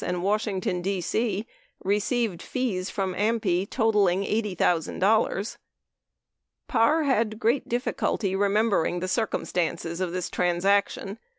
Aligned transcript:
and 0.03 0.23
Washington, 0.23 0.81
D.C. 0.81 1.45
re 1.83 1.99
ceived 1.99 2.41
fees 2.41 2.89
from 2.89 3.13
AMPI 3.13 3.69
totalling 3.69 4.23
$80,000. 4.23 5.57
Parr 6.67 7.03
had 7.03 7.39
great 7.39 7.69
difficulty 7.69 8.33
in 8.33 8.39
remembering 8.39 8.99
the 8.99 9.07
circumstances 9.07 10.01
of 10.01 10.11
this 10.11 10.31
transaction. 10.31 11.19